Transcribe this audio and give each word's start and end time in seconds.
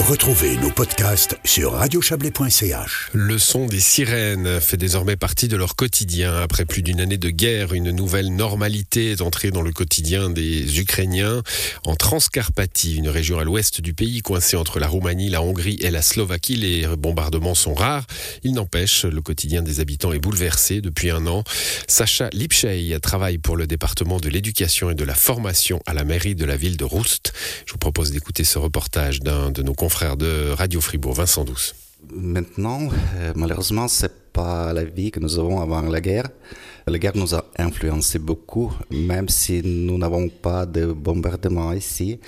Retrouvez 0.00 0.56
nos 0.58 0.70
podcasts 0.70 1.36
sur 1.42 1.72
radiochablais.ch. 1.72 3.10
Le 3.12 3.38
son 3.38 3.66
des 3.66 3.80
sirènes 3.80 4.60
fait 4.60 4.76
désormais 4.76 5.16
partie 5.16 5.48
de 5.48 5.56
leur 5.56 5.74
quotidien. 5.74 6.36
Après 6.36 6.64
plus 6.64 6.82
d'une 6.82 7.00
année 7.00 7.16
de 7.16 7.30
guerre, 7.30 7.72
une 7.72 7.90
nouvelle 7.90 8.28
normalité 8.28 9.10
est 9.10 9.20
entrée 9.20 9.50
dans 9.50 9.62
le 9.62 9.72
quotidien 9.72 10.30
des 10.30 10.78
Ukrainiens. 10.78 11.42
En 11.84 11.96
Transcarpathie, 11.96 12.96
une 12.96 13.08
région 13.08 13.40
à 13.40 13.44
l'ouest 13.44 13.80
du 13.80 13.94
pays 13.94 14.20
coincée 14.20 14.56
entre 14.56 14.78
la 14.78 14.86
Roumanie, 14.86 15.28
la 15.28 15.42
Hongrie 15.42 15.78
et 15.80 15.90
la 15.90 16.02
Slovaquie, 16.02 16.56
les 16.56 16.86
bombardements 16.96 17.56
sont 17.56 17.74
rares. 17.74 18.06
Il 18.44 18.52
n'empêche, 18.52 19.06
le 19.06 19.22
quotidien 19.22 19.62
des 19.62 19.80
habitants 19.80 20.12
est 20.12 20.20
bouleversé 20.20 20.80
depuis 20.82 21.10
un 21.10 21.26
an. 21.26 21.42
Sacha 21.88 22.28
Lipchey 22.32 22.96
travaille 23.00 23.38
pour 23.38 23.56
le 23.56 23.66
département 23.66 24.20
de 24.20 24.28
l'éducation 24.28 24.90
et 24.90 24.94
de 24.94 25.04
la 25.04 25.14
formation 25.14 25.80
à 25.86 25.94
la 25.94 26.04
mairie 26.04 26.36
de 26.36 26.44
la 26.44 26.56
ville 26.56 26.76
de 26.76 26.84
Roust. 26.84 27.32
Je 27.66 27.72
vous 27.72 27.78
propose 27.78 28.12
d'écouter 28.12 28.44
ce 28.44 28.58
reportage 28.58 29.20
d'un 29.20 29.50
de 29.50 29.62
nos 29.62 29.74
confrères 29.86 30.08
frère 30.08 30.16
de 30.16 30.50
Radio 30.50 30.80
Fribourg, 30.80 31.14
Vincent 31.14 31.44
Douce. 31.44 31.76
Maintenant, 32.12 32.88
euh, 33.18 33.32
malheureusement, 33.36 33.86
c'est 33.86 34.32
pas 34.32 34.72
la 34.72 34.82
vie 34.82 35.12
que 35.12 35.20
nous 35.20 35.38
avons 35.38 35.60
avant 35.60 35.80
la 35.82 36.00
guerre. 36.00 36.28
La 36.88 36.98
guerre 36.98 37.16
nous 37.16 37.36
a 37.36 37.44
influencé 37.56 38.18
beaucoup, 38.18 38.72
même 38.90 39.28
si 39.28 39.62
nous 39.64 39.96
n'avons 39.96 40.28
pas 40.28 40.66
de 40.66 40.86
bombardement 40.86 41.72
ici. 41.72 42.18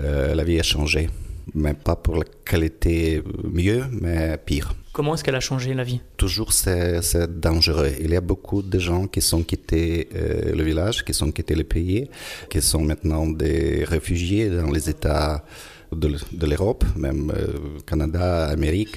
Euh, 0.00 0.34
la 0.34 0.44
vie 0.44 0.58
a 0.58 0.62
changé, 0.62 1.10
mais 1.54 1.74
pas 1.74 1.94
pour 1.94 2.16
la 2.16 2.24
qualité 2.42 3.22
mieux, 3.52 3.84
mais 3.92 4.38
pire. 4.38 4.74
Comment 4.94 5.14
est-ce 5.14 5.24
qu'elle 5.24 5.34
a 5.34 5.40
changé 5.40 5.74
la 5.74 5.84
vie? 5.84 6.00
Toujours 6.16 6.54
c'est 6.54 7.26
dangereux. 7.38 7.92
Il 8.00 8.12
y 8.12 8.16
a 8.16 8.22
beaucoup 8.22 8.62
de 8.62 8.78
gens 8.78 9.08
qui 9.08 9.20
sont 9.20 9.42
quittés 9.42 10.08
euh, 10.14 10.54
le 10.54 10.62
village, 10.62 11.04
qui 11.04 11.12
sont 11.12 11.30
quittés 11.32 11.54
le 11.54 11.64
pays, 11.64 12.08
qui 12.48 12.62
sont 12.62 12.80
maintenant 12.80 13.26
des 13.26 13.84
réfugiés 13.84 14.48
dans 14.48 14.70
les 14.70 14.88
États 14.88 15.44
de, 15.94 16.46
l'Europe, 16.46 16.84
même 16.96 17.32
euh, 17.36 17.78
Canada, 17.86 18.46
Amérique. 18.46 18.96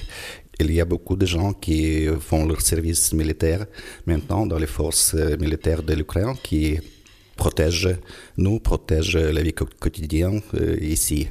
Il 0.60 0.72
y 0.72 0.80
a 0.80 0.84
beaucoup 0.84 1.16
de 1.16 1.24
gens 1.26 1.52
qui 1.52 2.06
font 2.20 2.44
leur 2.44 2.60
service 2.60 3.12
militaire 3.12 3.66
maintenant 4.06 4.44
dans 4.44 4.58
les 4.58 4.66
forces 4.66 5.14
euh, 5.14 5.36
militaires 5.38 5.82
de 5.82 5.94
l'Ukraine 5.94 6.34
qui 6.42 6.78
protègent 7.36 7.96
nous, 8.36 8.58
protègent 8.58 9.16
la 9.16 9.42
vie 9.42 9.52
quotidienne 9.52 10.40
euh, 10.54 10.76
ici. 10.80 11.28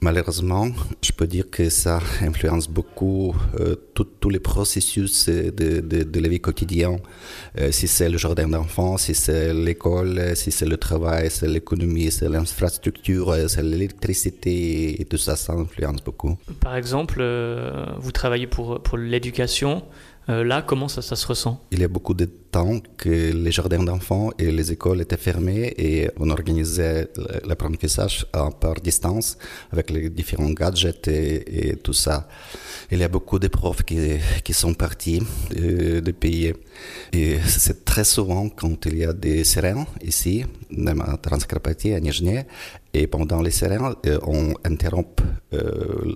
Malheureusement, 0.00 0.68
je 1.02 1.10
peux 1.10 1.26
dire 1.26 1.50
que 1.50 1.68
ça 1.70 1.98
influence 2.22 2.68
beaucoup 2.68 3.34
euh, 3.58 3.74
tous 3.94 4.30
les 4.30 4.38
processus 4.38 5.28
de, 5.28 5.80
de, 5.80 6.20
la 6.20 6.28
vie 6.28 6.38
quotidienne. 6.38 7.00
Euh, 7.58 7.72
si 7.72 7.88
c'est 7.88 8.08
le 8.08 8.16
jardin 8.16 8.46
d'enfants, 8.46 8.96
si 8.96 9.12
c'est 9.12 9.52
l'école, 9.52 10.36
si 10.36 10.52
c'est 10.52 10.66
le 10.66 10.76
travail, 10.76 11.30
c'est 11.30 11.48
l'économie, 11.48 12.12
c'est 12.12 12.28
l'infrastructure, 12.28 13.34
c'est 13.48 13.62
l'électricité, 13.64 15.04
tout 15.10 15.18
ça, 15.18 15.34
ça 15.34 15.54
influence 15.54 16.02
beaucoup. 16.04 16.38
Par 16.60 16.76
exemple, 16.76 17.18
euh, 17.20 17.86
vous 17.98 18.12
travaillez 18.12 18.46
pour, 18.46 18.80
pour 18.80 18.98
l'éducation. 18.98 19.82
Euh, 20.30 20.44
là, 20.44 20.60
comment 20.62 20.88
ça, 20.88 21.00
se 21.00 21.26
ressent? 21.26 21.64
Il 21.70 21.80
y 21.80 21.84
a 21.84 21.88
beaucoup 21.88 22.12
de 22.12 22.26
temps 22.26 22.80
que 22.98 23.32
les 23.32 23.50
jardins 23.50 23.82
d'enfants 23.82 24.30
et 24.38 24.50
les 24.50 24.72
écoles 24.72 25.00
étaient 25.00 25.16
fermés 25.16 25.72
et 25.78 26.10
on 26.18 26.28
organisait 26.28 27.08
l'apprentissage 27.44 28.26
par 28.60 28.74
distance 28.74 29.38
avec 29.72 29.90
les 29.90 30.10
différents 30.10 30.50
gadgets 30.50 31.08
et, 31.08 31.76
tout 31.82 31.94
ça. 31.94 32.28
Il 32.90 32.98
y 32.98 33.04
a 33.04 33.08
beaucoup 33.08 33.38
de 33.38 33.48
profs 33.48 33.82
qui, 33.84 34.18
qui 34.44 34.52
sont 34.52 34.74
partis 34.74 35.22
euh, 35.56 36.00
de 36.00 36.10
pays. 36.10 36.52
Et 37.12 37.38
c'est 37.46 37.84
très 37.84 38.04
souvent 38.04 38.48
quand 38.48 38.84
il 38.86 38.98
y 38.98 39.04
a 39.04 39.12
des 39.12 39.44
sirènes 39.44 39.86
ici, 40.02 40.44
à 40.86 41.16
Transcarpathie, 41.16 41.94
à 41.94 42.00
Nijne, 42.00 42.44
et 42.94 43.06
pendant 43.06 43.42
les 43.42 43.50
sirènes, 43.50 43.94
euh, 44.06 44.18
on 44.26 44.54
interrompt 44.64 45.20
euh, 45.52 46.14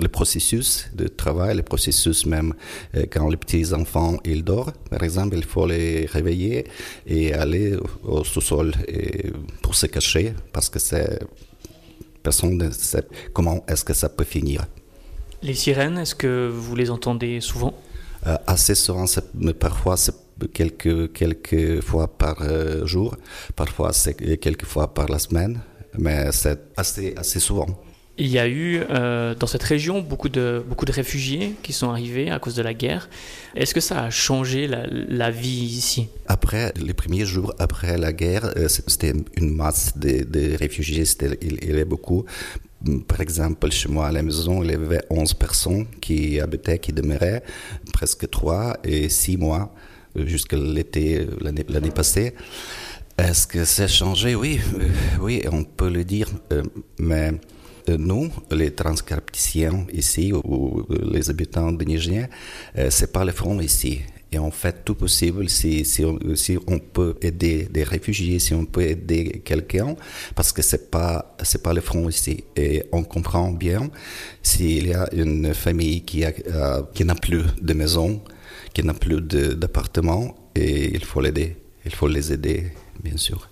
le 0.00 0.08
processus 0.08 0.88
de 0.94 1.08
travail, 1.08 1.56
le 1.56 1.62
processus 1.62 2.26
même 2.26 2.54
euh, 2.94 3.06
quand 3.10 3.28
les 3.28 3.36
petits 3.36 3.72
enfants 3.74 4.18
ils 4.24 4.44
dorment. 4.44 4.72
Par 4.88 5.02
exemple, 5.02 5.36
il 5.36 5.44
faut 5.44 5.66
les 5.66 6.06
réveiller 6.06 6.64
et 7.06 7.34
aller 7.34 7.76
au 8.04 8.22
sous-sol 8.22 8.72
pour 9.62 9.74
se 9.74 9.86
cacher 9.86 10.34
parce 10.52 10.68
que 10.68 10.78
c'est 10.78 11.18
personne 12.22 12.56
ne 12.56 12.70
sait 12.70 13.04
comment 13.32 13.64
est-ce 13.66 13.84
que 13.84 13.94
ça 13.94 14.08
peut 14.08 14.24
finir. 14.24 14.64
Les 15.42 15.54
sirènes, 15.54 15.98
est-ce 15.98 16.14
que 16.14 16.48
vous 16.48 16.76
les 16.76 16.88
entendez 16.90 17.40
souvent? 17.40 17.74
Assez 18.46 18.76
souvent, 18.76 19.06
mais 19.34 19.54
parfois 19.54 19.96
c'est 19.96 20.14
quelques, 20.54 21.12
quelques 21.12 21.80
fois 21.80 22.06
par 22.06 22.36
jour, 22.86 23.16
parfois 23.56 23.92
c'est 23.92 24.14
quelques 24.38 24.66
fois 24.66 24.94
par 24.94 25.08
la 25.08 25.18
semaine, 25.18 25.60
mais 25.98 26.32
c'est 26.32 26.58
assez, 26.76 27.14
assez 27.16 27.40
souvent. 27.40 27.66
Il 28.18 28.28
y 28.28 28.38
a 28.38 28.46
eu 28.46 28.82
euh, 28.90 29.34
dans 29.34 29.46
cette 29.46 29.62
région 29.62 30.02
beaucoup 30.02 30.28
de, 30.28 30.62
beaucoup 30.68 30.84
de 30.84 30.92
réfugiés 30.92 31.54
qui 31.62 31.72
sont 31.72 31.90
arrivés 31.90 32.30
à 32.30 32.38
cause 32.38 32.54
de 32.54 32.62
la 32.62 32.74
guerre. 32.74 33.08
Est-ce 33.56 33.72
que 33.72 33.80
ça 33.80 34.04
a 34.04 34.10
changé 34.10 34.66
la, 34.66 34.86
la, 34.86 35.30
vie 35.30 35.64
ici? 35.64 36.08
Après, 36.26 36.74
les 36.76 36.92
premiers 36.92 37.24
jours 37.24 37.54
après 37.58 37.96
la 37.96 38.12
guerre, 38.12 38.52
euh, 38.58 38.68
c'était 38.68 39.14
une 39.38 39.54
masse 39.54 39.96
de, 39.96 40.24
de 40.24 40.56
réfugiés, 40.58 41.04
il, 41.40 41.58
il 41.62 41.68
y 41.68 41.72
avait 41.72 41.86
beaucoup. 41.86 42.26
Par 43.08 43.20
exemple, 43.22 43.70
chez 43.70 43.88
moi 43.88 44.08
à 44.08 44.12
la 44.12 44.22
maison, 44.22 44.62
il 44.62 44.72
y 44.72 44.74
avait 44.74 45.02
11 45.08 45.32
personnes 45.34 45.86
qui 46.00 46.38
habitaient, 46.38 46.78
qui 46.78 46.92
demeuraient, 46.92 47.42
presque 47.94 48.28
3 48.28 48.78
et 48.84 49.08
6 49.08 49.38
mois 49.38 49.74
euh, 50.18 50.26
jusqu'à 50.26 50.58
l'été, 50.58 51.26
l'année 51.40 51.90
passée. 51.90 52.34
Est-ce 53.18 53.46
que 53.46 53.64
c'est 53.64 53.88
changé? 53.88 54.34
Oui, 54.34 54.60
oui, 55.20 55.42
on 55.50 55.64
peut 55.64 55.90
le 55.90 56.04
dire, 56.04 56.28
mais 56.98 57.32
nous, 57.88 58.30
les 58.50 58.72
transcarpticiens 58.72 59.86
ici, 59.92 60.32
ou 60.32 60.84
les 61.12 61.30
habitants 61.30 61.72
de 61.72 61.84
euh, 61.84 62.88
c'est 62.90 63.12
pas 63.12 63.24
le 63.24 63.32
front 63.32 63.60
ici. 63.60 64.00
Et 64.30 64.38
on 64.38 64.50
fait 64.50 64.82
tout 64.84 64.94
possible 64.94 65.50
si, 65.50 65.84
on, 66.66 66.78
peut 66.78 67.16
aider 67.20 67.68
des 67.70 67.84
réfugiés, 67.84 68.38
si 68.38 68.54
on 68.54 68.64
peut 68.64 68.82
aider 68.82 69.42
quelqu'un, 69.44 69.94
parce 70.34 70.52
que 70.52 70.62
c'est 70.62 70.90
pas 70.90 71.36
pas 71.62 71.74
le 71.74 71.82
front 71.82 72.08
ici. 72.08 72.44
Et 72.56 72.82
on 72.92 73.02
comprend 73.02 73.50
bien 73.50 73.90
s'il 74.42 74.86
y 74.88 74.94
a 74.94 75.06
une 75.12 75.52
famille 75.52 76.02
qui 76.02 76.24
a 76.24 76.32
euh, 76.48 76.82
qui 76.94 77.04
n'a 77.04 77.14
plus 77.14 77.44
de 77.60 77.74
maison, 77.74 78.22
qui 78.72 78.82
n'a 78.82 78.94
plus 78.94 79.20
d'appartement, 79.20 80.34
et 80.54 80.94
il 80.94 81.04
faut 81.04 81.20
l'aider, 81.20 81.56
il 81.84 81.94
faut 81.94 82.08
les 82.08 82.32
aider 82.32 82.72
bien 83.02 83.16
sûr. 83.16 83.48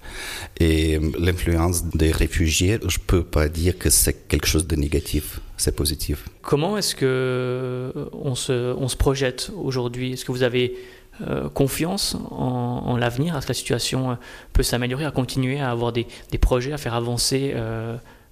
Et 0.58 0.96
euh, 0.96 1.10
l'influence 1.18 1.84
des 1.84 2.12
réfugiés, 2.12 2.78
je 2.86 2.98
ne 2.98 3.04
peux 3.06 3.24
pas 3.24 3.48
dire 3.48 3.78
que 3.78 3.90
c'est 3.90 4.28
quelque 4.28 4.46
chose 4.46 4.66
de 4.66 4.76
négatif, 4.76 5.40
c'est 5.56 5.74
positif. 5.74 6.28
Comment 6.42 6.76
est-ce 6.76 6.94
que 6.94 7.04
euh, 7.04 7.92
on 8.12 8.34
se, 8.34 8.74
on 8.74 8.88
se 8.88 8.96
projette 8.96 9.50
aujourd'hui? 9.56 10.12
Est-ce 10.12 10.24
que 10.24 10.32
vous 10.32 10.42
avez 10.42 10.76
euh, 11.26 11.48
confiance 11.48 12.16
en, 12.30 12.96
l'avenir 12.96 13.36
Est-ce 13.36 13.46
que 13.46 13.50
la 13.50 13.54
situation 13.54 14.18
peut 14.52 14.62
s'améliorer, 14.62 15.04
à 15.04 15.10
continuer 15.10 15.60
à 15.60 15.70
avoir 15.70 15.92
des, 15.92 16.06
des 16.30 16.38
projets, 16.38 16.72
à 16.72 16.78
faire 16.78 16.94
avancer 16.94 17.54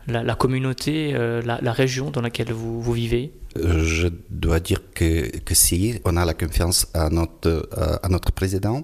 la, 0.07 0.35
communauté, 0.35 1.13
la, 1.13 1.73
région 1.73 2.11
dans 2.11 2.23
laquelle 2.23 2.53
vous, 2.53 2.81
vous 2.81 2.93
vivez? 2.93 3.33
Je 3.57 4.09
dois 4.31 4.61
dire 4.61 4.81
que, 4.95 5.37
que 5.39 5.55
si, 5.55 6.01
on 6.05 6.17
a 6.17 6.25
la 6.25 6.35
confiance 6.35 6.87
à 6.95 7.11
notre, 7.11 7.69
à 8.03 8.09
notre 8.09 8.33
président 8.33 8.83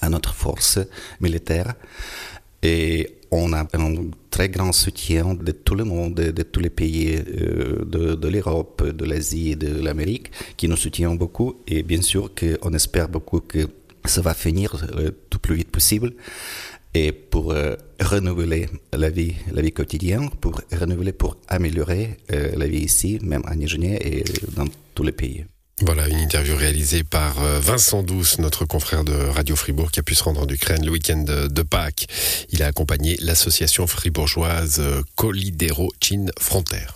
à 0.00 0.08
notre 0.08 0.34
force 0.34 0.78
militaire. 1.20 1.74
Et 2.62 3.16
on 3.30 3.52
a 3.52 3.66
un 3.74 3.94
très 4.30 4.48
grand 4.48 4.72
soutien 4.72 5.34
de 5.34 5.52
tout 5.52 5.74
le 5.74 5.84
monde, 5.84 6.14
de, 6.14 6.42
tous 6.42 6.60
les 6.60 6.70
pays 6.70 7.16
euh, 7.16 7.84
de, 7.84 8.28
l'Europe, 8.28 8.86
de 8.86 9.04
l'Asie 9.04 9.52
et 9.52 9.56
de 9.56 9.80
l'Amérique 9.82 10.30
qui 10.56 10.68
nous 10.68 10.76
soutiennent 10.76 11.18
beaucoup. 11.18 11.56
Et 11.66 11.82
bien 11.82 12.02
sûr 12.02 12.30
qu'on 12.34 12.72
espère 12.72 13.08
beaucoup 13.08 13.40
que 13.40 13.68
ça 14.04 14.20
va 14.20 14.34
finir 14.34 14.74
euh, 14.96 15.10
tout 15.30 15.38
plus 15.38 15.56
vite 15.56 15.70
possible. 15.70 16.12
Et 16.94 17.12
pour 17.12 17.52
euh, 17.52 17.74
renouveler 18.00 18.68
la 18.92 19.10
vie, 19.10 19.34
la 19.52 19.60
vie 19.60 19.72
quotidienne, 19.72 20.30
pour 20.40 20.60
renouveler, 20.72 21.12
pour 21.12 21.36
améliorer 21.48 22.16
la 22.30 22.66
vie 22.66 22.84
ici, 22.84 23.18
même 23.22 23.42
en 23.50 23.54
Nigérie 23.54 23.96
et 23.96 24.24
dans 24.54 24.66
tous 24.94 25.02
les 25.02 25.12
pays. 25.12 25.44
Voilà 25.82 26.08
une 26.08 26.20
interview 26.20 26.56
réalisée 26.56 27.04
par 27.04 27.42
euh, 27.42 27.60
Vincent 27.60 28.02
Douce, 28.02 28.38
notre 28.38 28.64
confrère 28.64 29.04
de 29.04 29.12
Radio 29.12 29.54
Fribourg, 29.56 29.90
qui 29.90 30.00
a 30.00 30.02
pu 30.02 30.14
se 30.14 30.24
rendre 30.24 30.40
en 30.40 30.48
Ukraine 30.48 30.82
le 30.82 30.90
week-end 30.90 31.22
de 31.22 31.62
Pâques. 31.62 32.06
Il 32.48 32.62
a 32.62 32.66
accompagné 32.66 33.18
l'association 33.20 33.86
fribourgeoise 33.86 34.80
euh, 34.80 35.02
Colidero 35.16 35.92
Chin 36.00 36.28
Frontière. 36.40 36.94